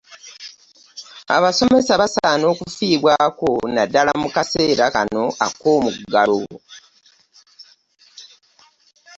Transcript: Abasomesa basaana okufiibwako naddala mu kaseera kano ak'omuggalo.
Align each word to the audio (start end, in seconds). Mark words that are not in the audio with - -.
Abasomesa 1.35 1.93
basaana 2.01 2.45
okufiibwako 2.53 3.51
naddala 3.73 4.11
mu 4.21 4.29
kaseera 4.35 4.85
kano 4.95 5.23
ak'omuggalo. 5.45 6.41